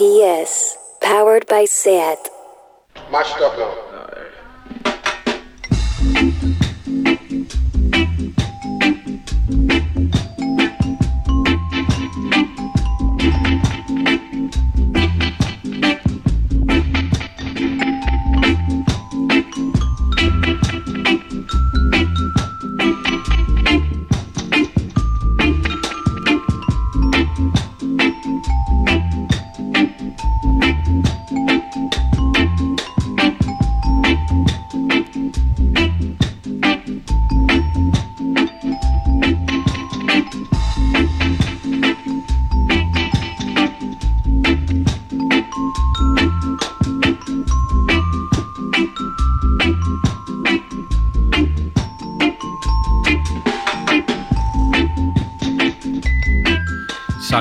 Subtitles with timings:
[0.00, 2.30] RPS, powered by SAT.
[3.12, 3.36] Mashed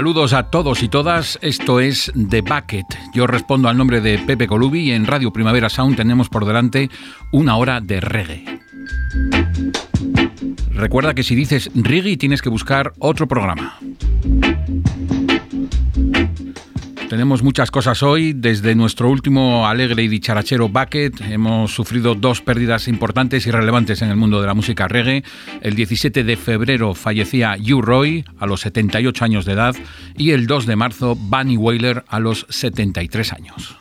[0.09, 2.88] Saludos a todos y todas, esto es The Bucket.
[3.13, 6.90] Yo respondo al nombre de Pepe Colubi y en Radio Primavera Sound tenemos por delante
[7.32, 8.60] una hora de reggae.
[10.71, 13.77] Recuerda que si dices reggae tienes que buscar otro programa.
[17.10, 18.34] Tenemos muchas cosas hoy.
[18.34, 24.10] Desde nuestro último alegre y dicharachero Bucket hemos sufrido dos pérdidas importantes y relevantes en
[24.10, 25.24] el mundo de la música reggae.
[25.62, 29.76] El 17 de febrero fallecía Hugh Roy a los 78 años de edad
[30.18, 33.76] y el 2 de marzo Bunny Wailer a los 73 años.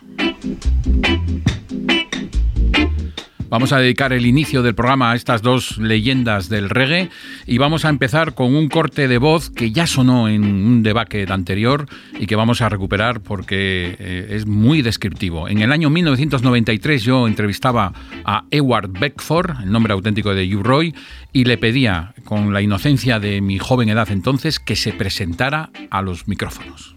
[3.51, 7.09] Vamos a dedicar el inicio del programa a estas dos leyendas del reggae
[7.47, 11.25] y vamos a empezar con un corte de voz que ya sonó en un debate
[11.31, 11.87] anterior
[12.19, 15.49] y que vamos a recuperar porque eh, es muy descriptivo.
[15.49, 17.95] En el año 1993 yo entrevistaba
[18.27, 20.95] a Ewart Beckford, el nombre auténtico de Hugh Roy,
[21.33, 26.03] y le pedía, con la inocencia de mi joven edad entonces, que se presentara a
[26.03, 26.97] los micrófonos.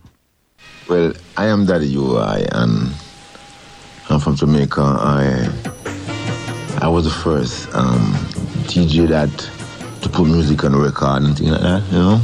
[0.89, 1.95] Well, I am Daddy
[2.51, 2.91] and
[4.09, 4.83] I'm from Jamaica.
[6.87, 8.13] Was the first um,
[8.67, 9.29] DJ that
[10.01, 12.21] to put music on record and things like that, you know.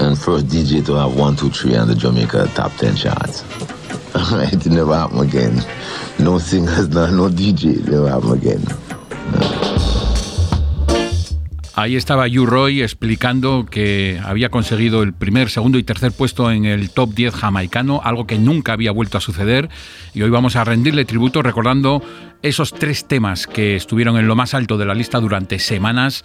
[0.00, 3.44] And first DJ to have one, two, three on the Jamaica top ten charts.
[4.14, 5.64] it never happened again.
[6.18, 8.62] No singers, no, no DJ, never happened again.
[9.32, 9.77] No.
[11.78, 16.64] Ahí estaba Yu Roy explicando que había conseguido el primer, segundo y tercer puesto en
[16.64, 19.68] el top 10 jamaicano, algo que nunca había vuelto a suceder.
[20.12, 22.02] Y hoy vamos a rendirle tributo recordando
[22.42, 26.24] esos tres temas que estuvieron en lo más alto de la lista durante semanas,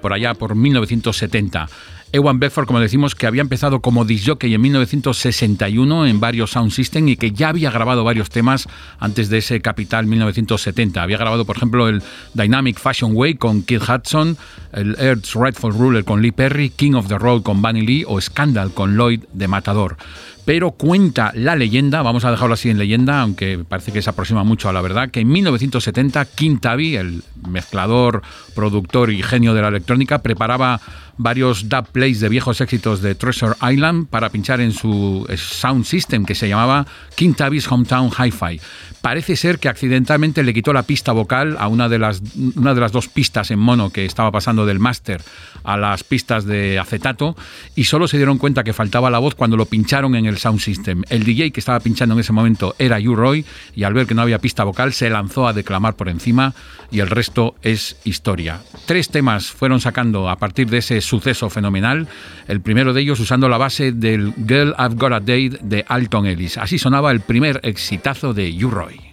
[0.00, 1.68] por allá por 1970.
[2.12, 7.08] Ewan Bedford, como decimos, que había empezado como disjockey en 1961 en varios Sound System
[7.08, 8.68] y que ya había grabado varios temas
[8.98, 11.02] antes de ese Capital 1970.
[11.02, 12.02] Había grabado, por ejemplo, el
[12.34, 14.36] Dynamic Fashion Way con Kid Hudson,
[14.72, 18.20] el Earth's Rightful Ruler con Lee Perry, King of the Road con Bunny Lee o
[18.20, 19.96] Scandal con Lloyd de Matador
[20.44, 24.42] pero cuenta la leyenda, vamos a dejarlo así en leyenda, aunque parece que se aproxima
[24.42, 28.22] mucho a la verdad, que en 1970 King Tabby, el mezclador,
[28.54, 30.80] productor y genio de la electrónica, preparaba
[31.16, 36.24] varios dub plays de viejos éxitos de Treasure Island para pinchar en su sound system
[36.24, 38.60] que se llamaba King Tabby's Hometown Hi-Fi.
[39.02, 42.22] Parece ser que accidentalmente le quitó la pista vocal a una de las,
[42.54, 45.22] una de las dos pistas en mono que estaba pasando del máster
[45.64, 47.36] a las pistas de acetato
[47.74, 50.60] y solo se dieron cuenta que faltaba la voz cuando lo pincharon en el sound
[50.60, 51.02] system.
[51.08, 53.44] El DJ que estaba pinchando en ese momento era U Roy
[53.74, 56.54] y al ver que no había pista vocal se lanzó a declamar por encima
[56.92, 58.60] y el resto es historia.
[58.86, 62.08] Tres temas fueron sacando a partir de ese suceso fenomenal,
[62.48, 66.26] el primero de ellos usando la base del Girl I've Got a Date de Alton
[66.26, 66.58] Ellis.
[66.58, 69.12] Así sonaba el primer exitazo de U Roy.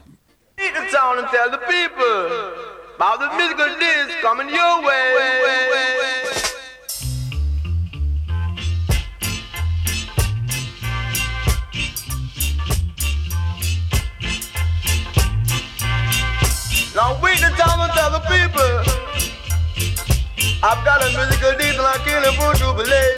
[20.62, 23.16] I've got a musical disc like killing for jubilee.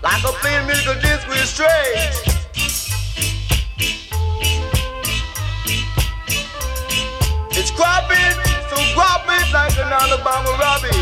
[0.00, 2.34] Like a plain musical disc with straight.
[7.50, 8.38] It's cropping,
[8.70, 10.94] so crop like an Alabama rabbit.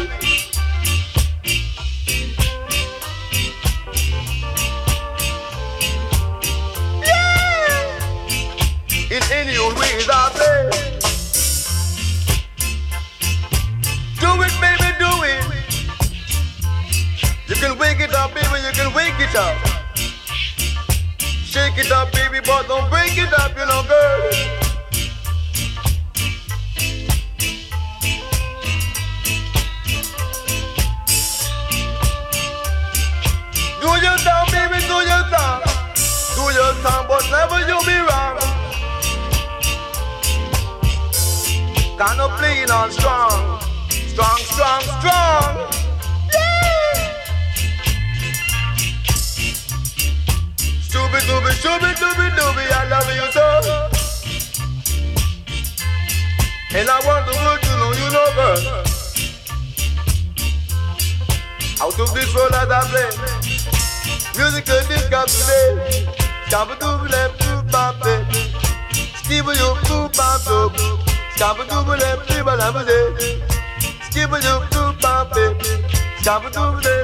[9.11, 10.91] In any old ways I play.
[17.62, 19.56] can wake it up, baby, you can wake it up.
[21.44, 24.20] Shake it up, baby, but don't break it up, you know, girl.
[33.81, 35.59] Do your thing, baby, do your thing.
[36.35, 38.38] Do your thing, but never you be wrong.
[41.97, 45.91] Kind of plain and strong, strong, strong, strong.
[50.92, 53.40] Stupid, stupid, stupid, stupid, stupid, I love you so.
[56.76, 58.60] And I want the world to know you know, girl.
[61.80, 63.08] Out of this world as I play.
[64.36, 66.04] Musical disco today.
[66.50, 68.28] Scabba dooby lep doo bop it.
[69.16, 70.68] Skibba yo doo bop doo.
[71.32, 73.40] Scabba dooby lep doo bop lap it.
[74.10, 75.56] Skibba yo doo bop it.
[76.20, 77.02] Scabba dooby lep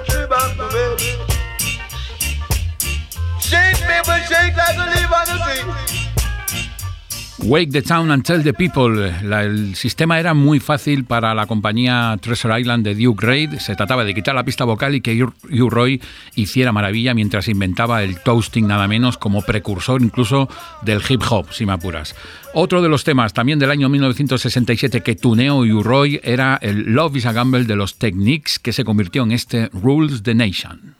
[7.48, 9.08] Wake the Town and Tell the People.
[9.08, 13.54] El sistema era muy fácil para la compañía Treasure Island de Duke Reid.
[13.54, 16.02] Se trataba de quitar la pista vocal y que Hugh Roy
[16.34, 20.48] hiciera maravilla mientras inventaba el toasting nada menos como precursor incluso
[20.82, 22.14] del hip hop, si me apuras.
[22.52, 27.16] Otro de los temas también del año 1967 que tuneó Hugh Roy era el Love
[27.16, 30.97] is a Gamble de los Techniques que se convirtió en este Rules the Nation.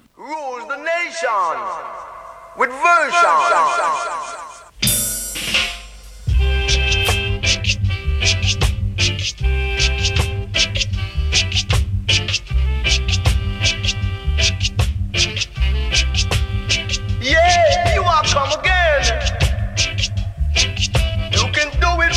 [2.59, 2.71] Do it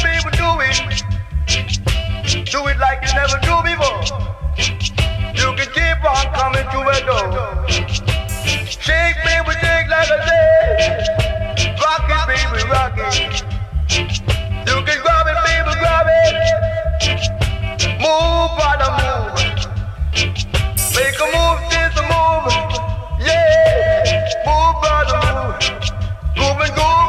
[0.01, 0.75] people do it.
[2.49, 4.01] Do it like you never do before.
[5.35, 8.10] You can keep on coming to a door.
[8.91, 9.53] Baby,
[9.89, 10.11] like.
[11.83, 13.43] Rock it, baby, rock it.
[14.67, 16.35] You can grab it, baby, grab it.
[18.03, 18.51] Move,
[19.01, 19.33] move.
[20.95, 22.47] Make a move, this a move.
[23.27, 24.77] Yeah, move,
[25.23, 25.57] move.
[26.35, 27.00] Groove and groove,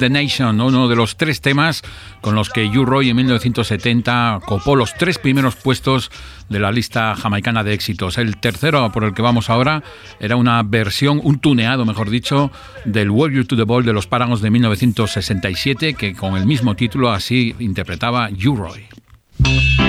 [0.00, 1.82] the Nation, uno de los tres temas
[2.20, 6.10] con los que Hugh Roy en 1970 copó los tres primeros puestos
[6.48, 8.18] de la lista jamaicana de éxitos.
[8.18, 9.84] El tercero, por el que vamos ahora,
[10.18, 12.50] era una versión, un tuneado, mejor dicho,
[12.84, 17.12] del Warrior to the Ball de los Páramos de 1967, que con el mismo título
[17.12, 19.79] así interpretaba Hugh Roy.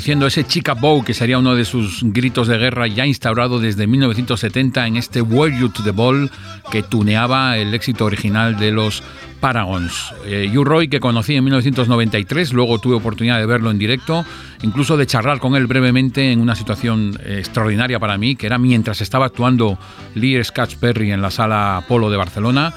[0.00, 3.86] Diciendo ese chica bow que sería uno de sus gritos de guerra ya instaurado desde
[3.86, 6.30] 1970 en este Were You to the Ball
[6.72, 9.02] que tuneaba el éxito original de los
[9.40, 10.14] Paragons.
[10.24, 14.24] Eh, Roy que conocí en 1993, luego tuve oportunidad de verlo en directo,
[14.62, 18.56] incluso de charlar con él brevemente en una situación eh, extraordinaria para mí, que era
[18.56, 19.78] mientras estaba actuando
[20.14, 22.72] Lee Scratch Perry en la sala Polo de Barcelona.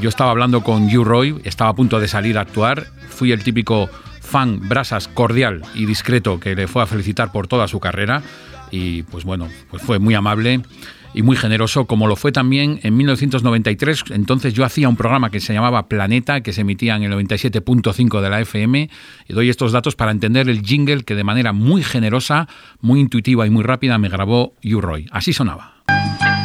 [0.00, 3.42] Yo estaba hablando con Hugh Roy, estaba a punto de salir a actuar, fui el
[3.42, 3.90] típico
[4.28, 8.22] fan brasas cordial y discreto que le fue a felicitar por toda su carrera
[8.70, 10.60] y pues bueno, pues fue muy amable
[11.14, 14.04] y muy generoso, como lo fue también en 1993.
[14.10, 18.20] Entonces yo hacía un programa que se llamaba Planeta, que se emitía en el 97.5
[18.20, 18.90] de la FM,
[19.26, 22.46] y doy estos datos para entender el jingle que de manera muy generosa,
[22.80, 25.08] muy intuitiva y muy rápida me grabó U-Roy.
[25.10, 25.74] Así sonaba.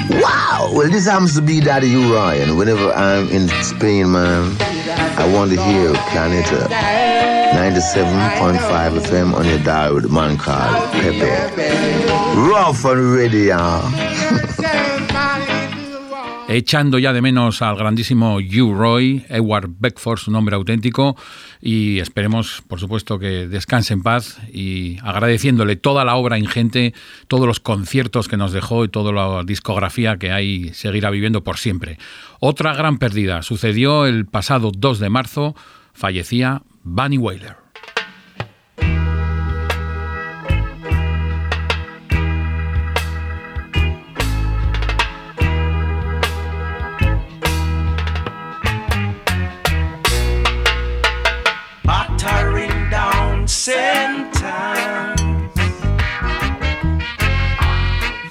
[0.09, 0.73] Wow!
[0.73, 4.55] Well, this happens to be Daddy Uri, and whenever I'm in Spain, man,
[5.17, 11.29] I want to hear Planeta 97.5 FM on your dial with man called Pepe.
[12.35, 13.51] Rough and ready,
[16.47, 21.15] echando ya de menos al grandísimo Hugh Roy, Edward Beckford, su nombre auténtico,
[21.61, 26.93] y esperemos, por supuesto, que descanse en paz y agradeciéndole toda la obra ingente,
[27.27, 31.57] todos los conciertos que nos dejó y toda la discografía que hay, seguirá viviendo por
[31.57, 31.97] siempre.
[32.39, 35.55] Otra gran pérdida sucedió el pasado 2 de marzo,
[35.93, 37.55] fallecía Bunny Wailer.
[51.83, 53.47] Pottering down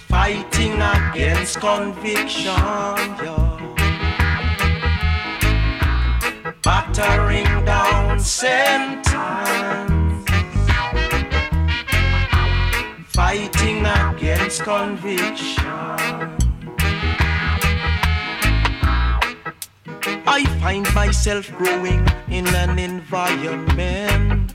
[0.09, 2.55] fighting against conviction.
[6.63, 9.09] Battering down sentence,
[13.09, 15.65] fighting against conviction.
[20.25, 24.55] I find myself growing in an environment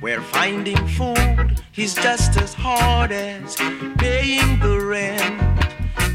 [0.00, 3.56] where finding food is just as hard as
[3.98, 5.42] paying the rent.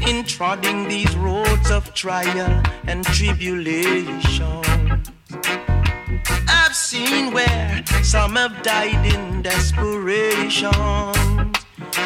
[0.08, 4.61] In trodding these roads of trial and tribulation,
[7.06, 10.70] seen where some have died in desperation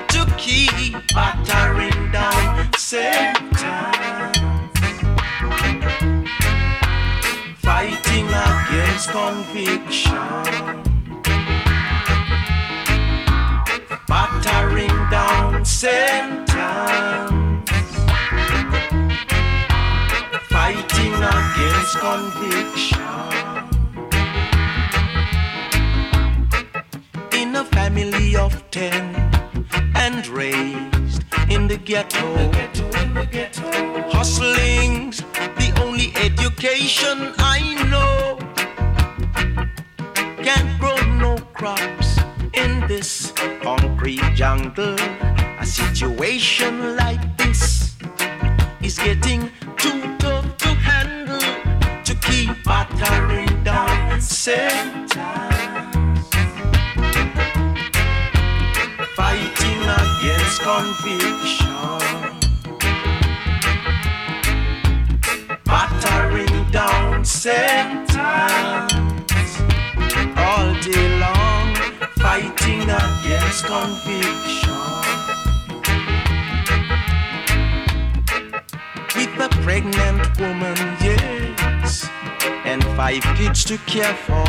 [0.08, 3.42] to keep battering down Satan,
[7.56, 10.82] fighting against conviction.
[14.08, 16.50] battering down sentence,
[20.48, 23.55] fighting against conviction.
[27.56, 29.14] In a family of ten
[29.94, 32.36] and raised in the ghetto,
[34.12, 35.22] hustling's
[35.56, 38.36] the only education I know.
[40.44, 42.18] Can't grow no crops
[42.52, 43.32] in this
[43.62, 44.96] concrete jungle.
[45.58, 47.96] A situation like this
[48.82, 51.40] is getting too tough to handle
[52.04, 55.14] to keep battering down sentence.
[55.14, 55.55] Fighting
[60.66, 61.70] conviction.
[65.64, 68.16] Battering down sentence
[70.37, 71.68] all day long
[72.18, 74.75] fighting against conviction.
[79.14, 82.11] With a pregnant woman, yes,
[82.64, 84.44] and five kids to care for.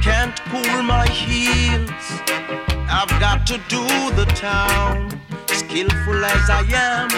[0.00, 2.06] Can't cool my heels,
[2.92, 5.10] I've got to do the town.
[5.46, 7.08] Skillful as I am,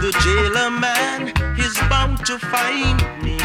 [0.00, 1.28] the jailer man
[1.58, 3.38] is bound to find me.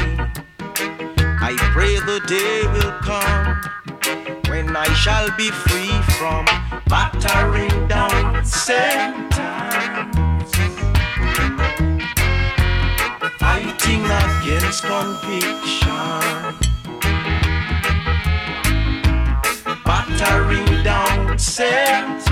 [1.49, 3.59] I pray the day will come
[4.49, 6.45] when I shall be free from
[6.87, 9.35] battering down sentence,
[13.37, 15.97] fighting against conviction,
[19.83, 22.27] battering down sentence,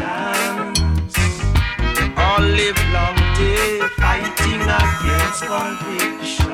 [2.17, 6.45] all live long day fighting against conviction.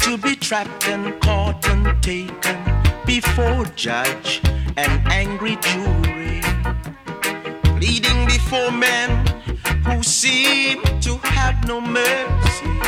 [0.00, 2.58] to be trapped and caught and taken
[3.04, 4.40] before judge
[4.76, 6.40] and angry jury,
[7.78, 9.24] pleading before men
[9.84, 12.80] who seem to have no mercy.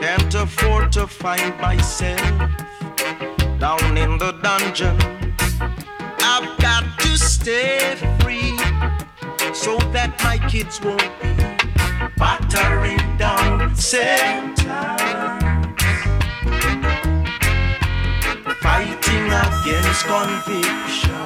[0.00, 2.71] Can't afford to find myself
[3.62, 4.96] down in the dungeon.
[6.18, 8.58] I've got to stay free
[9.54, 11.30] so that my kids won't be
[12.18, 14.64] battering down sentence.
[18.60, 21.22] Fighting against conviction.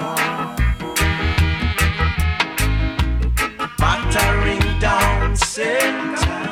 [3.78, 6.45] Battering down sentence.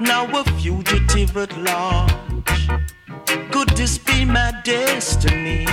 [0.00, 2.68] Now a fugitive at large.
[3.50, 5.66] Could this be my destiny?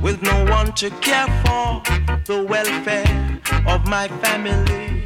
[0.00, 1.82] With no one to care for
[2.26, 5.02] the welfare of my family.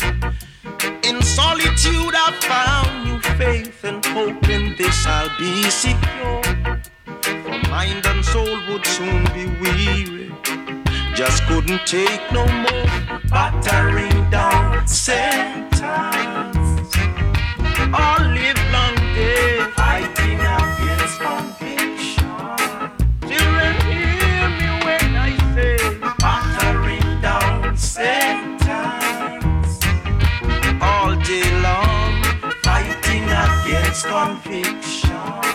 [1.02, 6.42] In solitude, I found new faith and hope in this I'll be secure.
[7.23, 10.15] For mind and soul would soon be weary.
[11.16, 15.80] Just couldn't take no more battering down sentence.
[17.90, 22.28] All live long day fighting against conviction.
[23.23, 25.78] Children, hear me when I say
[26.18, 28.66] battering down sentence.
[30.82, 32.12] All day long
[32.62, 35.46] fighting against conviction.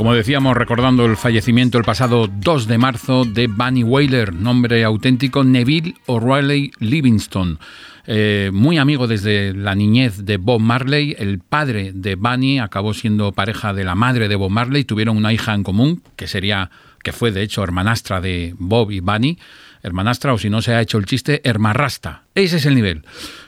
[0.00, 5.44] Como decíamos, recordando el fallecimiento el pasado 2 de marzo de Bunny Wailer, nombre auténtico
[5.44, 7.58] Neville O'Reilly Livingston.
[8.06, 13.32] Eh, muy amigo desde la niñez de Bob Marley, el padre de Bunny acabó siendo
[13.32, 16.70] pareja de la madre de Bob Marley, tuvieron una hija en común, que sería,
[17.04, 19.36] que fue de hecho hermanastra de Bob y Bunny,
[19.82, 22.24] hermanastra o si no se ha hecho el chiste, hermarrasta.
[22.34, 23.04] Ese es el nivel.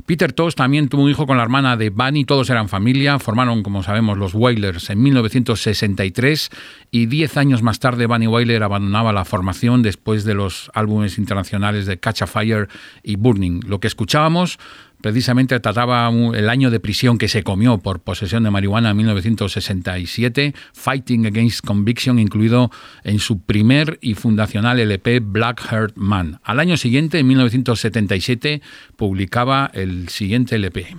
[0.06, 3.62] Peter Tosh también tuvo un hijo con la hermana de Bunny, todos eran familia, formaron,
[3.62, 6.50] como sabemos, los Wailers en 1963
[6.90, 11.86] y diez años más tarde Bunny Wailer abandonaba la formación después de los álbumes internacionales
[11.86, 12.68] de Catch a Fire
[13.02, 13.60] y Burning.
[13.66, 14.58] Lo que escuchábamos
[15.02, 20.54] precisamente trataba el año de prisión que se comió por posesión de marihuana en 1967,
[20.72, 22.70] Fighting Against Conviction, incluido
[23.04, 26.40] en su primer y fundacional LP Black Heart Man.
[26.42, 28.62] Al año siguiente, en 1977,
[28.96, 30.96] publicaba el siguiente LP.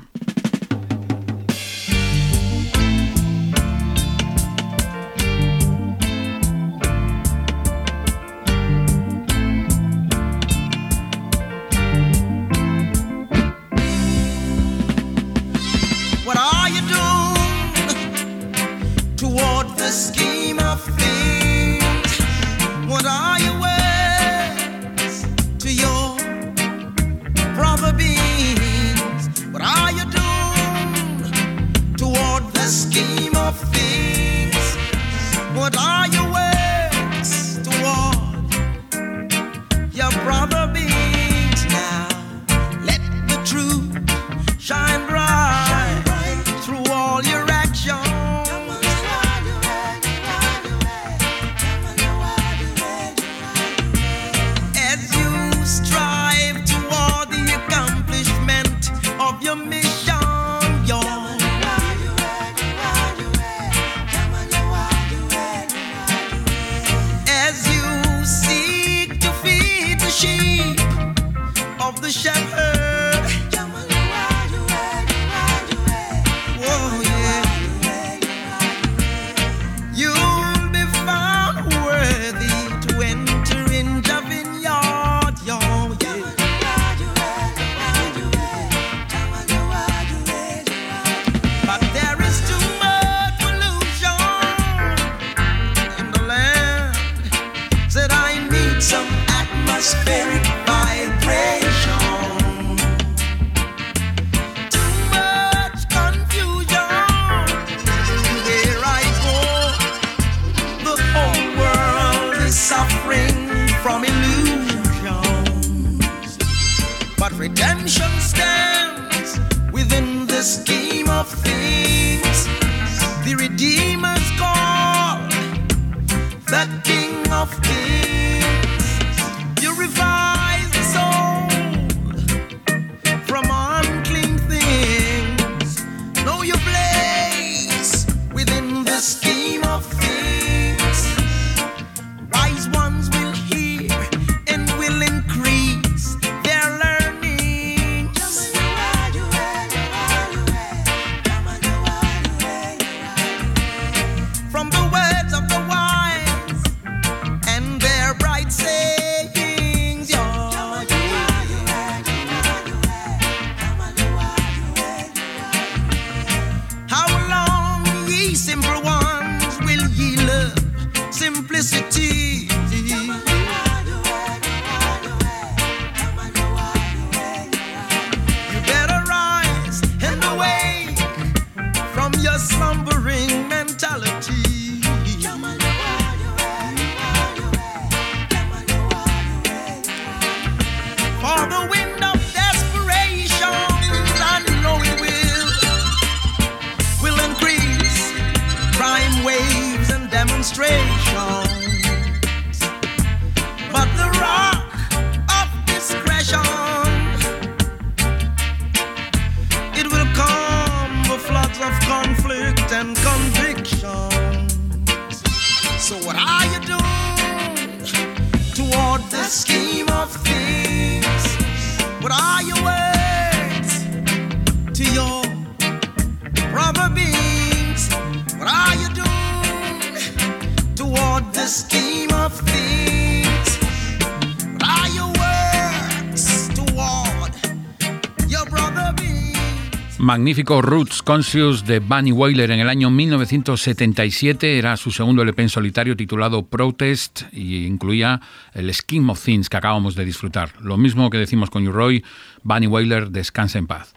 [240.13, 244.59] Magnífico Roots Conscious de Bunny Wailer en el año 1977.
[244.59, 248.21] Era su segundo LP en solitario titulado Protest y incluía
[248.53, 250.51] el Scheme of Things que acabamos de disfrutar.
[250.61, 252.05] Lo mismo que decimos con Roy,
[252.43, 253.95] Bunny Wailer descansa en paz.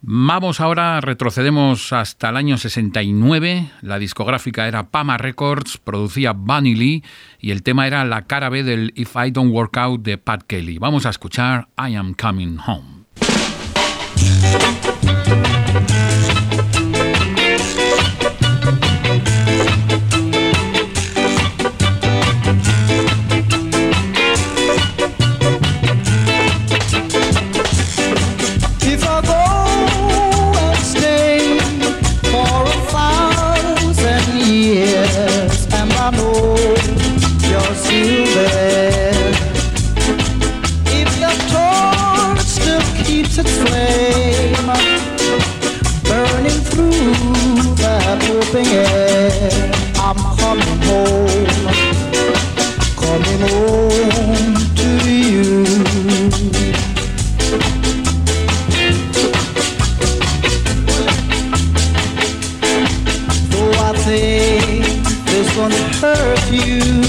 [0.00, 3.70] Vamos ahora, retrocedemos hasta el año 69.
[3.82, 7.04] La discográfica era Pama Records, producía Bunny Lee
[7.38, 10.42] y el tema era la cara B del If I Don't Work Out de Pat
[10.46, 10.78] Kelly.
[10.78, 13.04] Vamos a escuchar I Am Coming Home.
[65.60, 66.99] gonna hurt you.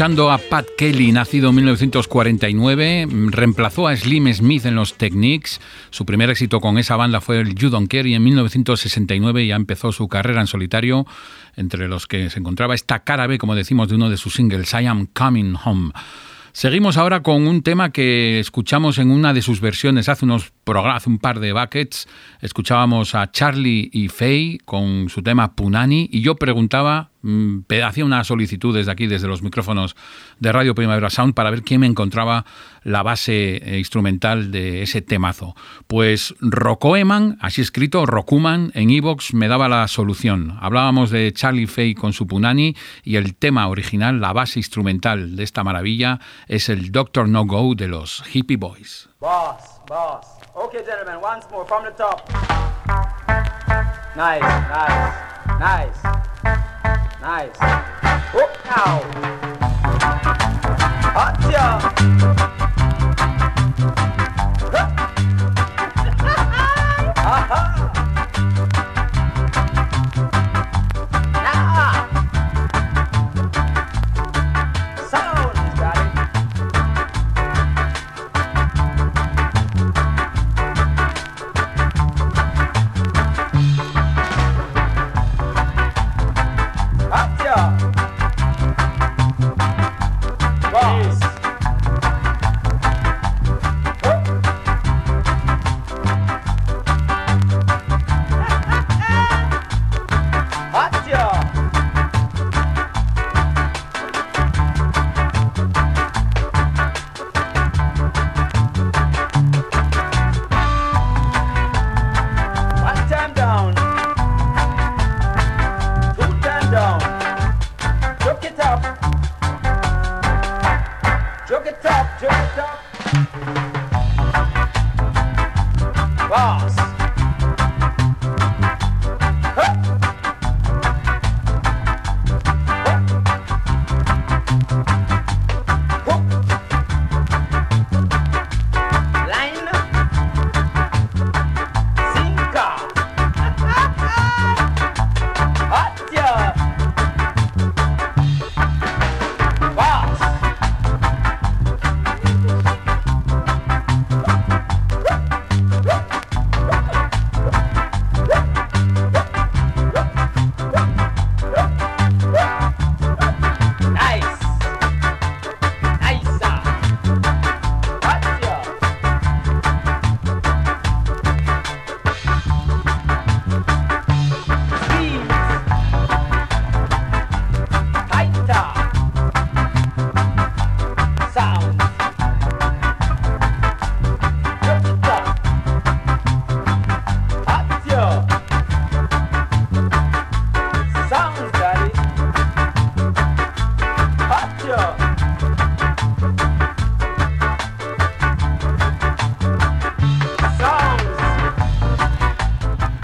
[0.00, 5.60] Escuchando a Pat Kelly, nacido en 1949, reemplazó a Slim Smith en los Techniques.
[5.90, 9.56] Su primer éxito con esa banda fue el You Don't Care y en 1969 ya
[9.56, 11.06] empezó su carrera en solitario,
[11.54, 14.72] entre los que se encontraba esta cara B, como decimos, de uno de sus singles,
[14.72, 15.92] I Am Coming Home.
[16.52, 21.10] Seguimos ahora con un tema que escuchamos en una de sus versiones hace unos hace
[21.10, 22.08] un par de buckets.
[22.40, 27.09] Escuchábamos a Charlie y Faye con su tema Punani y yo preguntaba,
[27.84, 29.96] hacía una solicitud desde aquí, desde los micrófonos
[30.38, 32.44] de Radio Primavera Sound para ver quién me encontraba
[32.82, 35.54] la base eh, instrumental de ese temazo.
[35.86, 40.56] Pues Rocoeman, así escrito, Rokuman en Evox me daba la solución.
[40.60, 45.42] Hablábamos de Charlie Faye con su Punani y el tema original, la base instrumental de
[45.42, 49.08] esta maravilla es el Doctor No Go de los Hippie Boys.
[49.20, 50.26] Boss, boss.
[50.54, 52.28] Okay, gentlemen, once more from the top.
[54.16, 55.14] Nice, nice,
[55.60, 56.69] nice,
[57.20, 57.50] nice.
[58.32, 59.02] Oh, ow.
[61.12, 61.80] Hot yeah.
[67.50, 67.79] Sound,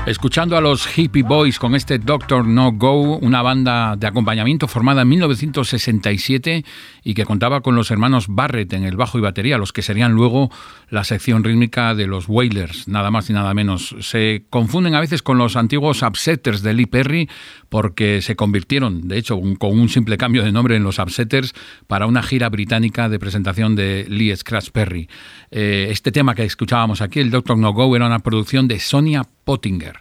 [0.06, 5.02] Escuchando a los Hippie Boys con este Doctor No Go, una banda de acompañamiento formada
[5.02, 6.64] en 1967
[7.06, 10.14] y que contaba con los hermanos Barrett en el bajo y batería, los que serían
[10.14, 10.50] luego
[10.90, 13.94] la sección rítmica de los Wailers, nada más y nada menos.
[14.00, 17.30] Se confunden a veces con los antiguos Upsetters de Lee Perry
[17.68, 21.52] porque se convirtieron, de hecho, con un simple cambio de nombre en los Upsetters
[21.86, 25.08] para una gira británica de presentación de Lee Scratch Perry.
[25.52, 29.22] Eh, este tema que escuchábamos aquí, el Doctor No Go, era una producción de Sonia
[29.44, 30.00] Pottinger.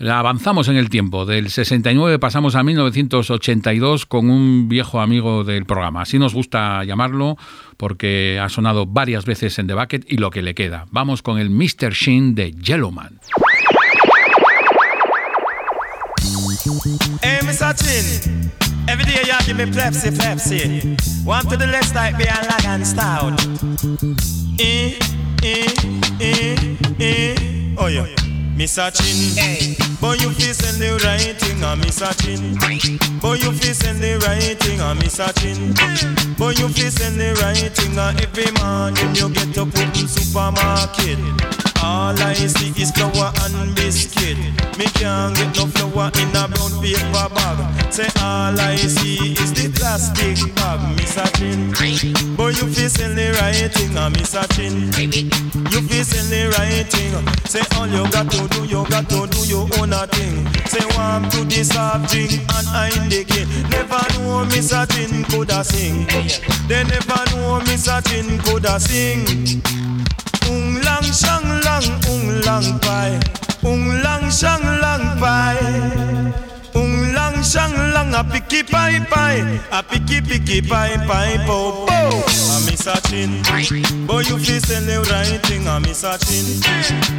[0.00, 1.26] Avanzamos en el tiempo.
[1.26, 6.02] Del 69 pasamos a 1982 con un viejo amigo del programa.
[6.02, 7.36] Así nos gusta llamarlo
[7.76, 10.86] porque ha sonado varias veces en The Bucket y lo que le queda.
[10.90, 11.92] Vamos con el Mr.
[11.92, 13.18] Sheen de Yellowman.
[17.22, 17.74] Hey, Mr.
[18.86, 19.22] Every day
[19.56, 20.96] me.
[21.24, 21.94] One to the left
[27.88, 28.27] yeah.
[28.58, 28.90] Mr.
[28.92, 29.76] Chin.
[30.00, 32.10] Boy, you feel send the right thing on Mr.
[32.20, 32.58] Chin.
[33.20, 35.30] Boy, you feel send the right thing on Mr.
[35.38, 35.74] Chin.
[36.34, 41.67] Boy, you feel send the right thing on every morning you get up open supermarket.
[41.82, 44.38] All I see is flour and biscuit.
[44.78, 47.92] Me can't get no flour in a brown paper bag.
[47.92, 51.26] Say all I see is the plastic bag, Mr.
[51.38, 52.36] Chin.
[52.36, 54.44] Boy, you feel sell the right thing, uh, Mr.
[54.54, 54.90] Chin.
[55.72, 57.14] You feel sell the right thing.
[57.46, 60.46] Say all you got to do, you got to do your own a thing.
[60.66, 63.48] Say warm to the soft drink and I king.
[63.70, 64.84] Never know Mr.
[64.92, 66.06] Chin coulda sing.
[66.68, 68.04] They never know Mr.
[68.06, 69.87] Chin coulda sing.
[70.48, 73.20] Ung lang shang lang, ung lang pai.
[73.62, 75.60] Ung lang shang lang pai.
[76.74, 79.44] Ung lang shang lang a picky pai pai.
[79.70, 82.00] A picky picky pai pai po po.
[82.54, 83.42] A miss a chin.
[84.06, 85.66] Boy you feel sell the right thing.
[85.66, 86.46] A miss a chin.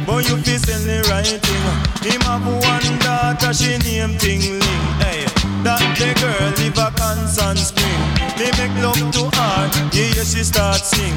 [0.06, 1.64] Boy you feel sell the right thing.
[2.02, 4.84] Him have one daughter she name Ting Ling.
[4.98, 5.39] Hey.
[5.62, 8.00] That the girl live a constant spring.
[8.40, 11.12] They make love to her, yeah, yeah, she start sing.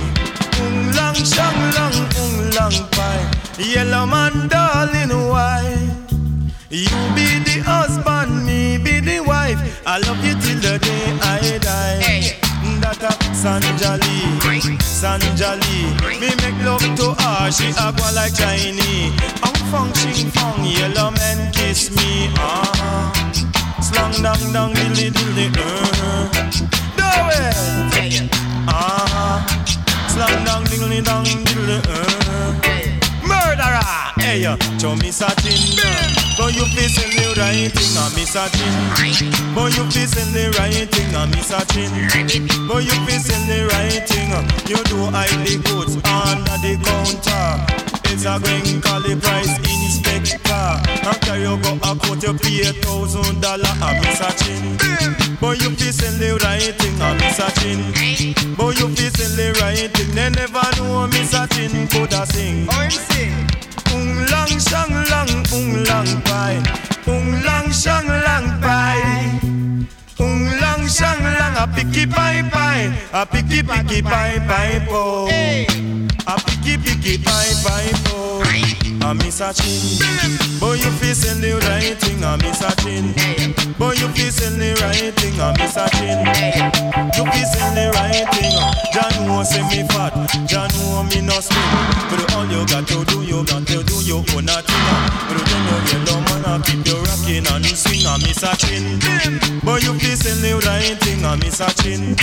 [0.60, 3.20] Ung lang shang lang, ung lang pai.
[3.58, 5.64] Yellow man, darling, why?
[6.70, 9.60] You be the husband, me be the wife.
[9.86, 12.40] I love you till the day I die.
[12.82, 15.96] That a Sanjali, Sanjali.
[16.20, 19.14] Me make love to her, she a go like Chinese.
[19.40, 22.28] I'm funk, ching fong, yellow man kiss me.
[22.36, 23.32] Ah,
[24.12, 25.48] slang dang dang dilly dilly.
[25.58, 26.28] Uh.
[26.98, 28.30] Do it.
[28.68, 29.46] Ah,
[30.08, 31.80] slang dang dilly dang dilly.
[31.88, 32.54] Uh.
[33.24, 33.80] Murderer,
[34.20, 34.44] hey,
[34.80, 35.56] show me satin.
[36.36, 39.54] But you send the right thing, I miss a chin.
[39.56, 41.92] But you send the right thing, I miss a chin.
[42.68, 44.34] But you send the right thing,
[44.68, 47.93] you do hide the goods under the counter.
[48.14, 50.38] It's a call the price inspector.
[51.02, 54.78] After you go a court, you pay a thousand dollar, I miss a chin.
[55.42, 57.82] But you feel send the right thing, I miss a chin.
[58.54, 62.68] But you feel send the right thing, they never know miss a chin coulda sing.
[62.70, 63.34] Oh, sing.
[63.98, 66.62] Ung lang shang lang, ung lang pai.
[67.10, 69.34] Ung lang shang lang pai.
[70.20, 72.92] Ung lang shang lang, a picky pai pai.
[73.14, 75.28] A picky picky pai pai po.
[76.28, 78.42] A picky picky pai pai po.
[79.04, 80.40] A miss a chin.
[80.60, 83.12] Boy, you feel send the right thing, a miss a chin.
[83.78, 86.24] Boy, you feel send the right thing, a miss a chin.
[87.12, 88.56] You feel send the right thing.
[88.96, 89.26] Jah oh.
[89.28, 90.16] know say me fat,
[90.48, 91.68] Jah know me no slim.
[92.08, 94.84] But all you got to do, you got to do your own thing.
[94.88, 95.26] Oh.
[95.28, 98.56] But you know you man, I keep you rocking and you swing, a miss a
[98.56, 99.04] chin.
[99.68, 102.16] Boy, you feel send the right thing, miss a chin.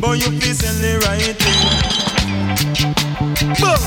[0.00, 1.62] Boy, you feel send the right thing.
[3.60, 3.80] Boom.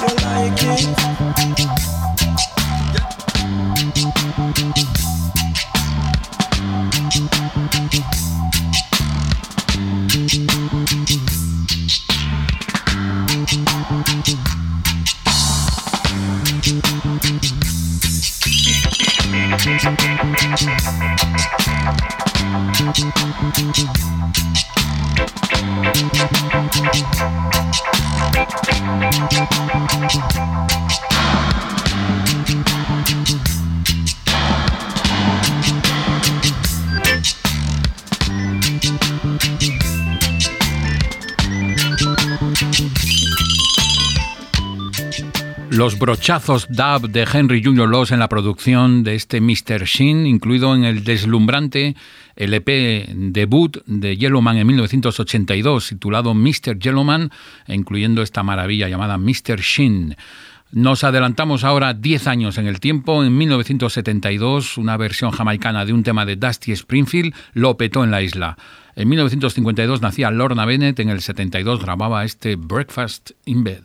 [0.00, 1.90] You like it?
[45.80, 49.84] Los brochazos dub de Henry Junior Loss en la producción de este Mr.
[49.86, 51.96] Shin, incluido en el deslumbrante
[52.40, 56.78] LP debut de Yellowman en 1982, titulado Mr.
[56.78, 57.30] Yellowman,
[57.68, 59.60] incluyendo esta maravilla llamada Mr.
[59.60, 60.16] Shin.
[60.72, 63.24] Nos adelantamos ahora 10 años en el tiempo.
[63.24, 68.22] En 1972, una versión jamaicana de un tema de Dusty Springfield lo petó en la
[68.22, 68.56] isla.
[68.96, 73.82] En 1952 nacía Lorna Bennett, en el 72 grababa este Breakfast in Bed.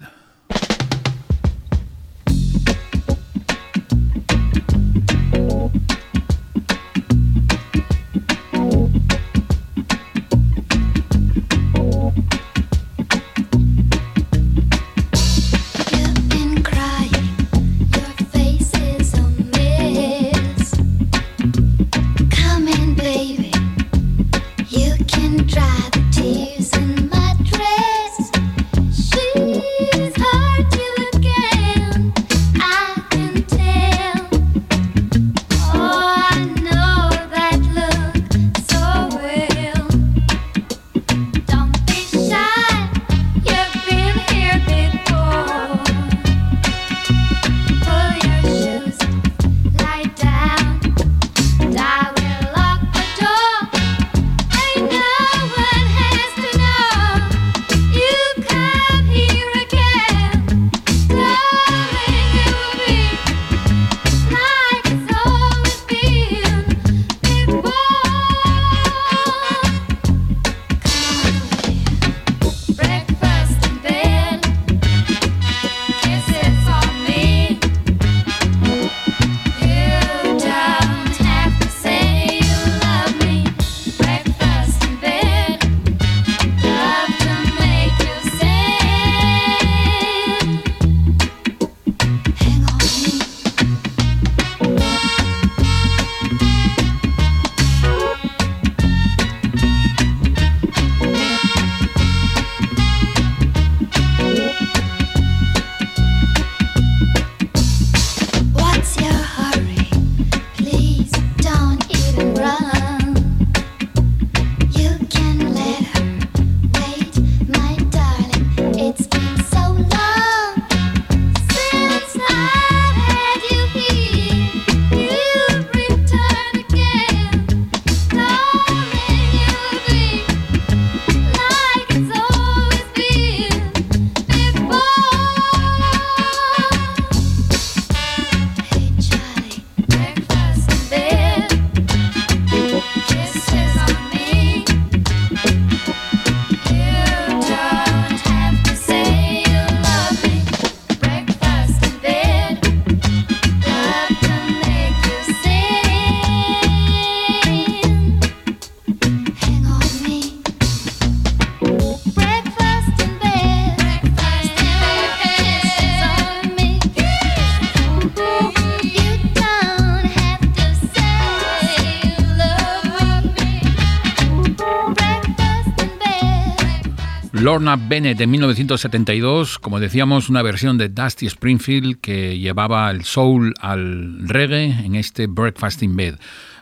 [177.46, 183.54] Lorna Bennett en 1972, como decíamos, una versión de Dusty Springfield que llevaba el soul
[183.60, 186.16] al reggae en este Breakfast in Bed.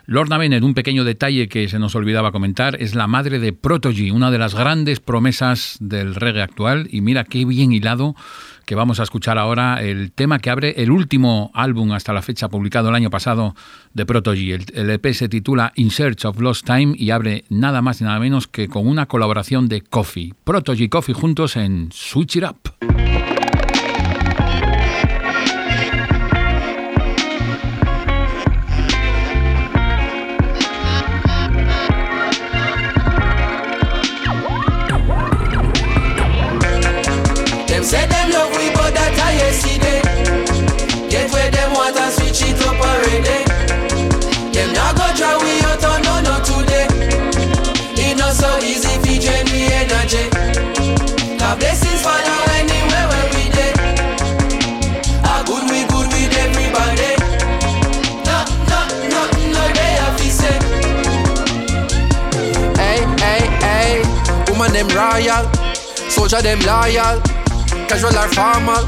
[0.04, 4.10] Lorna Bennett, un pequeño detalle que se nos olvidaba comentar, es la madre de Protogy,
[4.10, 8.14] una de las grandes promesas del reggae actual, y mira qué bien hilado
[8.64, 12.48] que vamos a escuchar ahora el tema que abre el último álbum hasta la fecha
[12.48, 13.54] publicado el año pasado
[13.92, 14.52] de Protogy.
[14.52, 18.04] El, el EP se titula In Search of Lost Time y abre nada más y
[18.04, 20.34] nada menos que con una colaboración de Coffee.
[20.44, 23.23] Protogy y Coffee juntos en Switch It Up.
[64.88, 65.52] Them royal,
[66.10, 67.20] soldier them loyal,
[67.88, 68.84] casual or formal,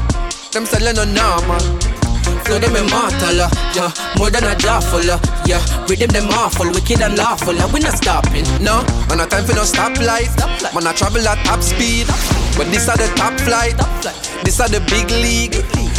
[0.51, 1.96] them selling no normal.
[2.45, 5.61] Flow them immortal, uh, yeah, more than a jawful, uh, yeah.
[5.87, 8.83] Rhythm them awful, wicked and lawful, uh, we not stopping, no.
[9.09, 10.31] Man, a time for no stoplight,
[10.73, 12.07] man, I travel at top speed,
[12.55, 13.75] but this are the top flight,
[14.43, 15.55] this are the big league.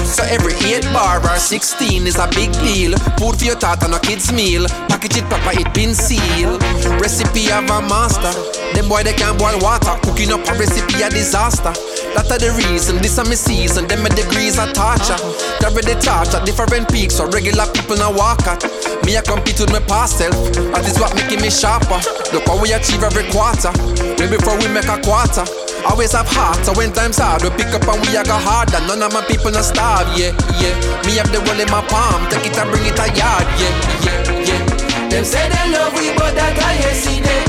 [0.09, 2.97] So every 8 bar or 16 is a big deal.
[3.19, 4.67] Food for your thought and a kid's meal.
[4.89, 6.63] Package it proper, it been sealed.
[6.99, 8.33] Recipe of a master.
[8.73, 9.99] Them boy they can't boil water.
[10.03, 11.75] Cooking up a recipe a disaster.
[12.17, 13.87] That are the reason, this are my season.
[13.89, 15.19] Them my degrees are torture.
[15.61, 18.65] Carry the torch at different peaks, so regular people now walk at.
[19.05, 20.35] Me I compete with my past self.
[20.73, 22.01] That is what making me sharper.
[22.33, 23.73] Look how we achieve every quarter.
[24.21, 25.45] Way before we make a quarter.
[25.87, 28.83] Always have heart, so when times hard, we pick up and we a go harder.
[28.91, 30.75] None of my people not starve, yeah, yeah.
[31.07, 33.73] Me have the world in my palm, take it and bring it a yard, yeah,
[34.03, 35.09] yeah, yeah.
[35.09, 37.43] Them say they love we, but that I yesterday.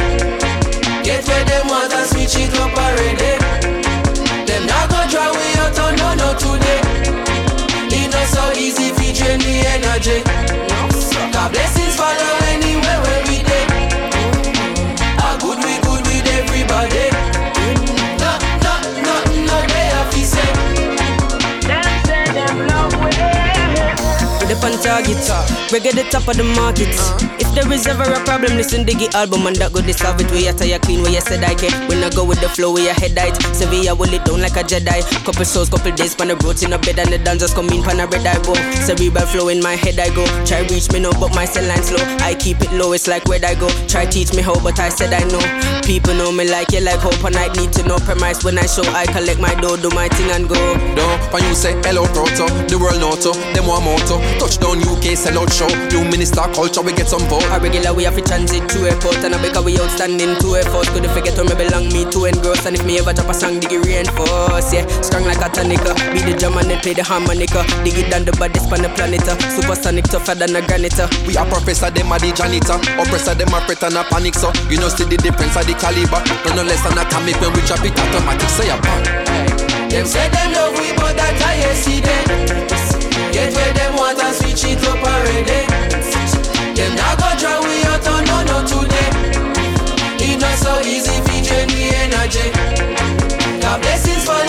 [1.02, 3.29] Get where them want and switch it up already.
[6.40, 6.82] Today.
[7.92, 10.24] It not so easy drain the energy.
[11.34, 11.89] God blessings
[24.82, 25.46] target, uh.
[25.70, 26.90] reggae the top of the market.
[26.98, 27.30] Uh.
[27.40, 30.22] If there is ever a problem, listen to the album and that go this solve
[30.22, 30.30] it.
[30.32, 31.72] We are tired clean, where you said I can.
[31.90, 33.36] When I go with the flow, we are head height.
[33.56, 35.02] Sevilla will it down like a Jedi.
[35.26, 37.82] Couple souls, couple days, pan the roads in a bed and the dancers come in,
[37.82, 38.54] pan a red eye go.
[38.86, 40.26] Cerebral flow in my head I go.
[40.46, 42.04] Try reach me no, but my cell line slow.
[42.22, 43.68] I keep it low, it's like where I go.
[43.88, 45.42] Try teach me how, but I said I know.
[45.84, 48.68] People know me like you like hope and I need to know premise when I
[48.70, 48.86] show.
[48.94, 50.60] I collect my dough, do my thing and go.
[50.94, 54.22] No, when you say hello proto, the world know to, them want moto.
[54.38, 55.66] Touchdown UK, sell out show.
[55.90, 57.46] New minister culture, we get some vote.
[57.50, 60.64] A regular we have to transit to airport and a because we outstanding to a
[60.68, 62.66] Could Could forget where me belong, me to engross.
[62.66, 64.74] And if me ever drop a song, dig it reinforce.
[64.74, 65.98] Yeah, strong like a tonica.
[66.14, 67.66] Be the drum and then play the harmonica.
[67.82, 69.26] Dig it down the baddest on the planet.
[69.58, 71.02] Supersonic tougher than a granite.
[71.26, 72.78] We are professor, them are the janitor.
[73.02, 75.74] Oppressor, them are fret and a panic, so you know see the difference of the
[75.74, 76.22] caliber.
[76.46, 78.50] No no less than atomic when we drop it automatic.
[78.50, 79.90] Say a bang.
[79.90, 82.59] Them say them love we, but that I yesterday.
[83.40, 85.64] Get where them want and switch it up already.
[86.76, 89.12] Them not go try we out on no no today.
[90.20, 92.52] It not so easy fi drain the energy.
[93.62, 94.49] God blessings follow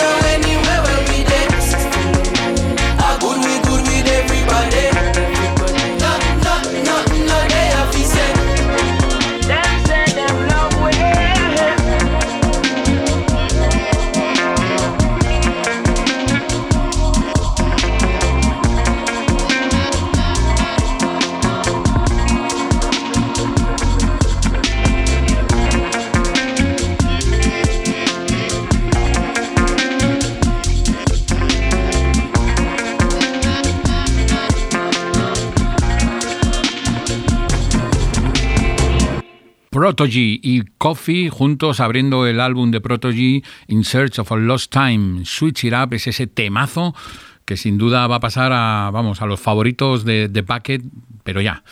[39.91, 45.25] Protogy y Coffee juntos abriendo el álbum de Protogy In Search of a Lost Time.
[45.25, 46.95] Switch It Up es ese temazo
[47.43, 50.81] que sin duda va a pasar a, vamos, a los favoritos de, de Bucket,
[51.25, 51.65] pero ya.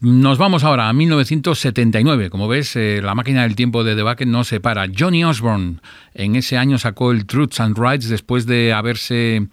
[0.00, 2.30] Nos vamos ahora a 1979.
[2.30, 4.86] Como ves, eh, la máquina del tiempo de The Bucket no se para.
[4.96, 5.80] Johnny Osborne
[6.14, 9.48] en ese año sacó el Truths and Rights después de haberse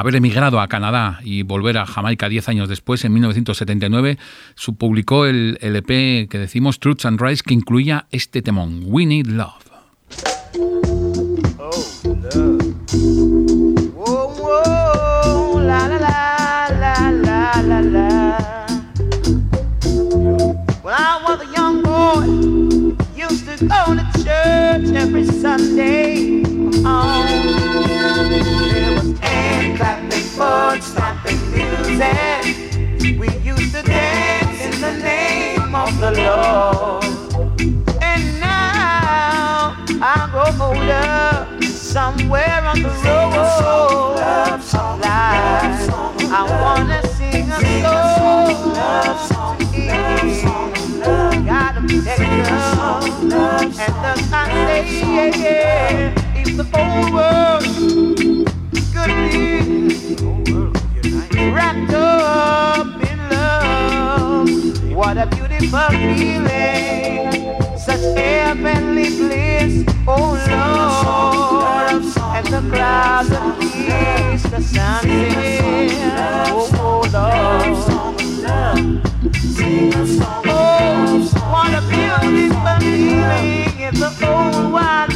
[0.00, 4.18] haber emigrado a Canadá y volver a Jamaica 10 años después, en 1979,
[4.54, 9.06] su publicó el, el EP que decimos Truths and Rights, que incluía este temón, We
[9.06, 10.97] Need Love.
[41.88, 45.88] Somewhere on the road of life.
[46.30, 49.88] I wanna sing a song Love to you.
[51.46, 52.44] Gotta protect you.
[53.84, 57.64] And thus I say, if the whole world
[58.92, 59.46] could be
[61.50, 64.50] wrapped up in love,
[64.94, 67.32] what a beautiful feeling,
[67.78, 70.32] such heavenly bliss, oh
[71.92, 72.02] Lord,
[72.36, 73.38] and the clouds the
[76.50, 77.48] oh, oh Lord.
[80.46, 81.18] Oh,
[81.52, 85.12] what a beautiful feeling if the whole wide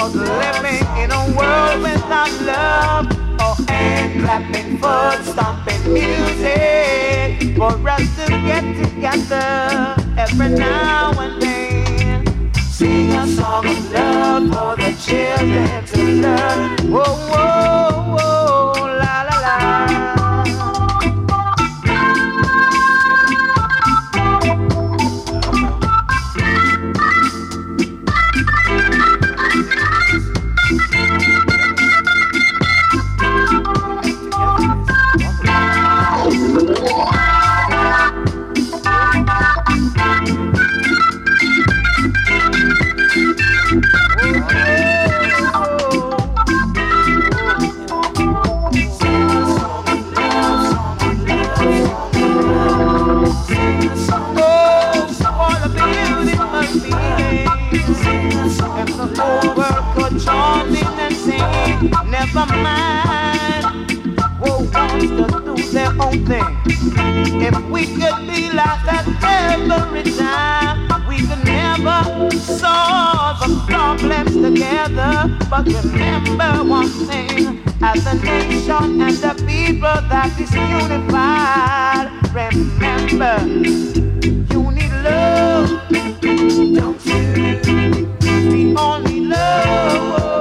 [0.00, 3.06] Cause living in a world without love
[3.38, 12.50] or hand clapping, foot stomping music for us to get together every now and then.
[12.70, 16.90] Sing a song of love for the children to learn.
[16.90, 18.49] Whoa, whoa, whoa,
[69.72, 75.38] every time, we could never solve the problems together.
[75.48, 83.36] But remember one thing, as a nation and the people that is unified, remember,
[84.52, 85.70] you need love,
[86.20, 88.10] don't you?
[88.50, 90.39] We only love.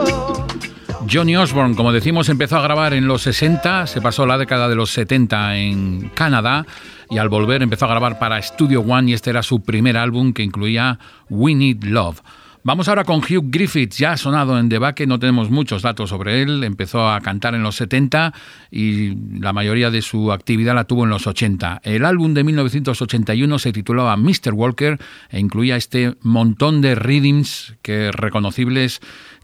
[1.12, 4.76] Johnny Osborne, como decimos, empezó a grabar en los 60, se pasó la década de
[4.76, 6.68] los 70 en Canadá
[7.10, 10.34] y al volver empezó a grabar para Studio One y este era su primer álbum
[10.34, 11.00] que incluía
[11.30, 12.22] We Need Love.
[12.62, 16.44] Vamos ahora con Hugh Griffiths, ya ha sonado en Debate, no tenemos muchos datos sobre
[16.44, 18.34] él, empezó a cantar en los 70
[18.70, 21.82] y la mayoría de su actividad la tuvo en los 80.
[21.84, 24.54] El álbum de 1981 se titulaba Mr.
[24.54, 25.00] Walker
[25.30, 29.00] e incluía este montón de rhythms que reconocibles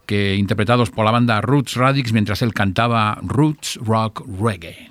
[0.06, 4.90] que interpretados por la banda Roots Radix mientras él cantaba Roots Rock Reggae.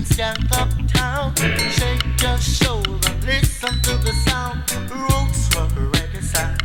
[0.00, 1.34] And skank uptown.
[1.70, 4.60] Shake your shoulder, listen to the sound.
[4.90, 6.60] Roots rock reggae sound.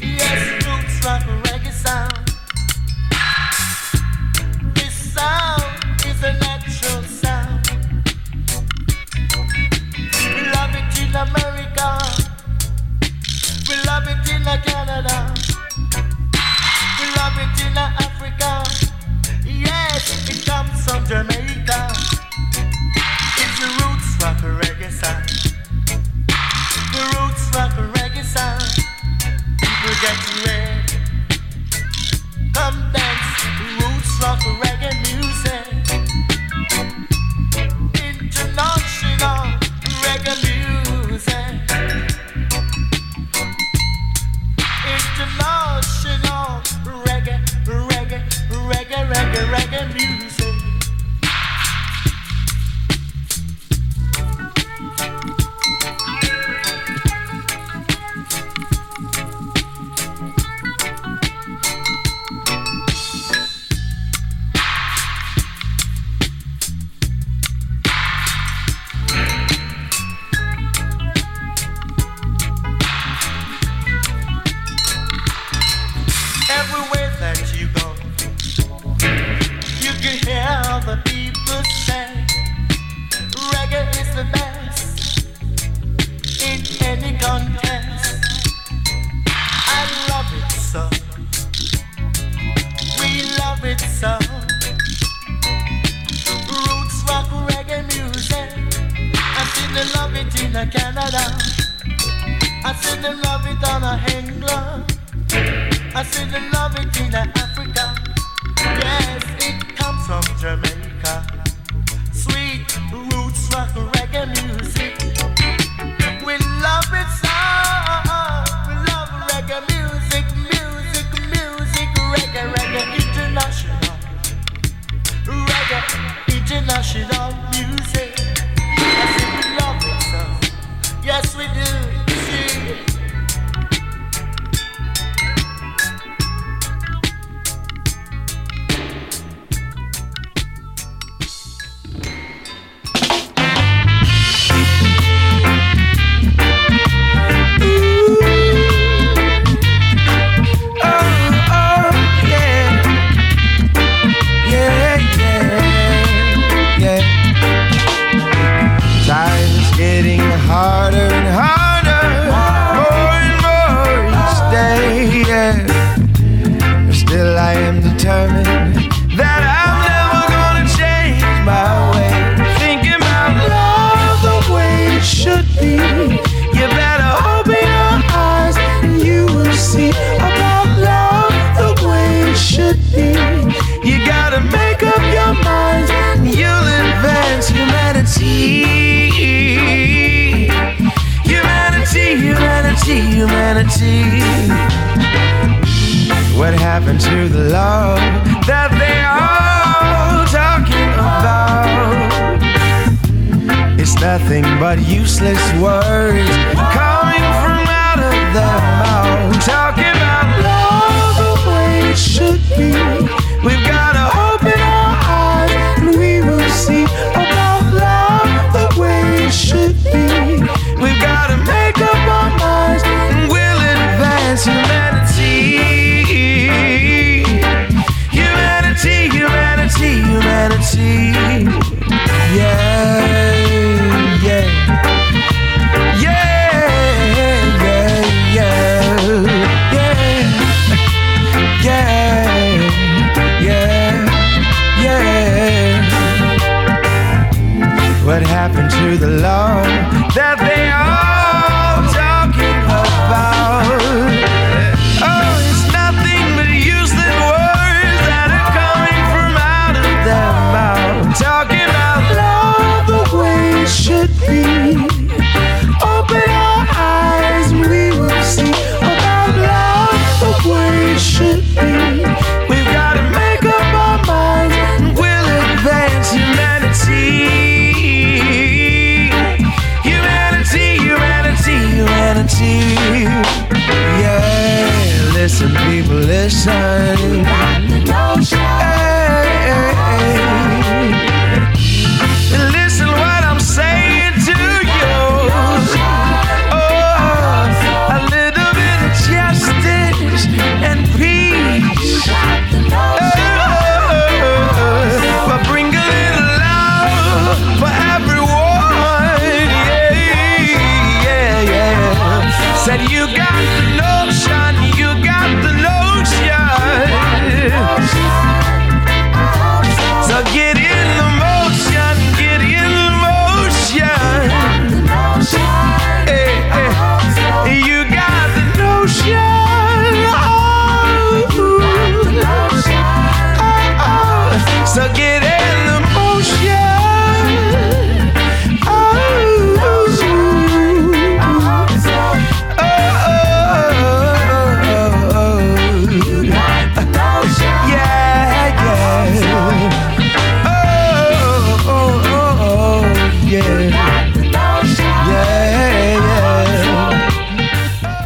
[0.00, 2.24] Yes, roots rock reggae sound.
[4.74, 5.62] This sound
[6.06, 7.70] is a natural sound.
[10.34, 11.88] We love it in America.
[13.68, 15.34] We love it in Canada.
[16.98, 18.64] We love it in Africa.
[19.44, 21.47] Yes, it comes from Jamaica.
[40.24, 40.77] 个牛。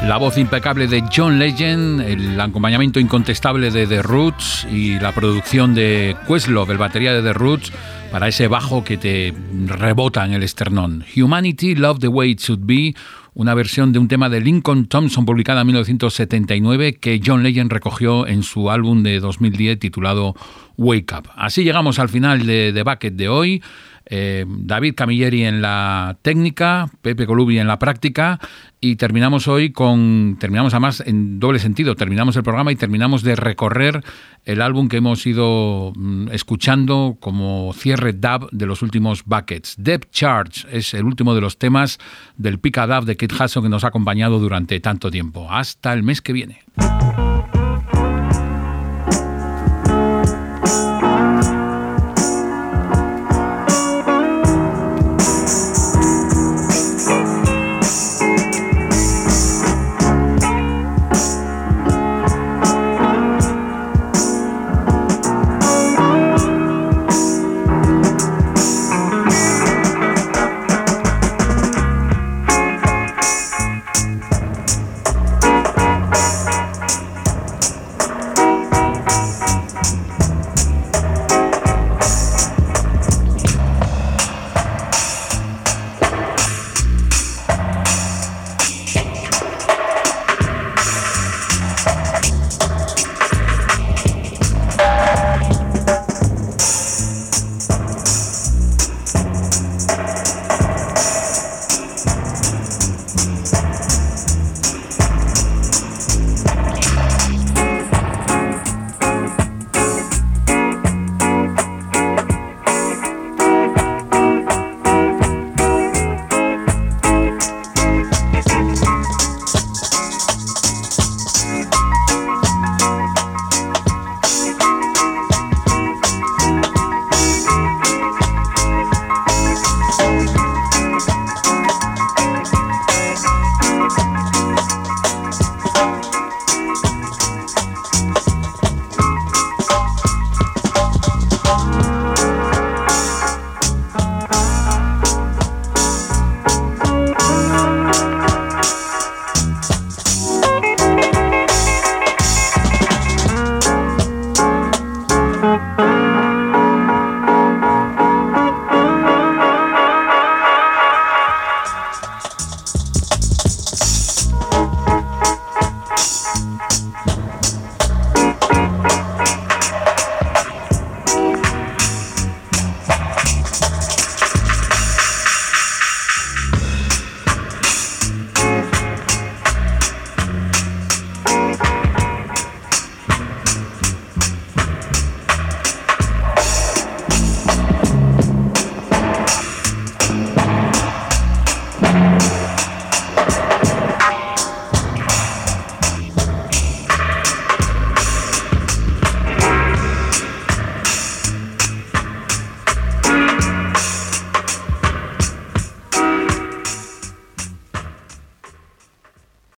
[0.06, 5.74] La voz impecable de John Legend, el acompañamiento incontestable de The Roots y la producción
[5.74, 7.72] de Questlove, el batería de The Roots,
[8.10, 9.32] para ese bajo que te
[9.66, 11.04] rebota en el esternón.
[11.16, 12.94] Humanity, Love the Way It Should Be,
[13.34, 18.26] una versión de un tema de Lincoln Thompson publicada en 1979 que John Legend recogió
[18.26, 20.34] en su álbum de 2010 titulado
[20.76, 21.30] Wake Up.
[21.36, 23.62] Así llegamos al final de The Bucket de hoy.
[24.06, 28.40] Eh, David Camilleri en la técnica, Pepe Colubi en la práctica
[28.80, 33.36] y terminamos hoy con, terminamos además en doble sentido, terminamos el programa y terminamos de
[33.36, 34.02] recorrer
[34.44, 39.76] el álbum que hemos ido mm, escuchando como cierre dub de los últimos buckets.
[39.78, 41.98] Depth Charge es el último de los temas
[42.36, 45.46] del pica dub de Kit Hudson que nos ha acompañado durante tanto tiempo.
[45.50, 46.62] Hasta el mes que viene.